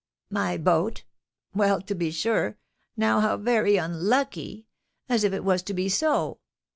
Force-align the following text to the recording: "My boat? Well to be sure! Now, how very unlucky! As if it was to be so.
"My 0.31 0.57
boat? 0.57 1.03
Well 1.53 1.79
to 1.83 1.93
be 1.93 2.09
sure! 2.09 2.57
Now, 2.97 3.19
how 3.19 3.37
very 3.37 3.77
unlucky! 3.77 4.65
As 5.07 5.23
if 5.23 5.31
it 5.31 5.43
was 5.43 5.61
to 5.61 5.75
be 5.75 5.89
so. 5.89 6.39